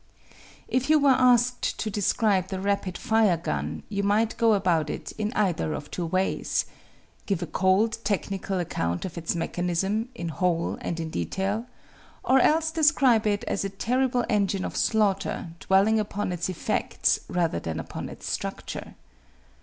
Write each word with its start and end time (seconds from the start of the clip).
"If 0.67 0.89
you 0.89 0.97
were 0.97 1.11
asked 1.15 1.77
to 1.77 1.91
describe 1.91 2.47
the 2.47 2.59
rapid 2.59 2.97
fire 2.97 3.37
gun 3.37 3.83
you 3.87 4.01
might 4.01 4.35
go 4.37 4.55
about 4.55 4.89
it 4.89 5.11
in 5.11 5.31
either 5.33 5.73
of 5.73 5.91
two 5.91 6.07
ways: 6.07 6.65
give 7.27 7.43
a 7.43 7.45
cold 7.45 7.99
technical 8.03 8.57
account 8.57 9.05
of 9.05 9.15
its 9.15 9.35
mechanism, 9.35 10.09
in 10.15 10.29
whole 10.29 10.79
and 10.81 10.99
in 10.99 11.11
detail, 11.11 11.67
or 12.23 12.39
else 12.39 12.71
describe 12.71 13.27
it 13.27 13.43
as 13.43 13.63
a 13.63 13.69
terrible 13.69 14.25
engine 14.27 14.65
of 14.65 14.75
slaughter, 14.75 15.49
dwelling 15.59 15.99
upon 15.99 16.31
its 16.31 16.49
effects 16.49 17.19
rather 17.27 17.59
than 17.59 17.79
upon 17.79 18.09
its 18.09 18.27
structure. 18.27 18.95